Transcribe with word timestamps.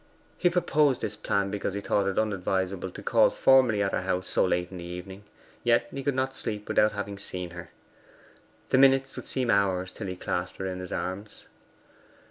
He 0.35 0.49
proposed 0.49 1.01
this 1.01 1.15
plan 1.15 1.51
because 1.51 1.75
he 1.75 1.79
thought 1.79 2.07
it 2.07 2.17
unadvisable 2.17 2.89
to 2.89 3.03
call 3.03 3.29
formally 3.29 3.83
at 3.83 3.91
her 3.91 4.01
house 4.01 4.27
so 4.27 4.43
late 4.43 4.71
in 4.71 4.77
the 4.77 4.83
evening; 4.83 5.25
yet 5.63 5.87
he 5.93 6.01
could 6.01 6.15
not 6.15 6.33
sleep 6.33 6.67
without 6.67 6.93
having 6.93 7.19
seen 7.19 7.51
her. 7.51 7.69
The 8.69 8.79
minutes 8.79 9.15
would 9.15 9.27
seem 9.27 9.51
hours 9.51 9.91
till 9.91 10.07
he 10.07 10.15
clasped 10.15 10.57
her 10.57 10.65
in 10.65 10.79
his 10.79 10.91
arms. 10.91 11.45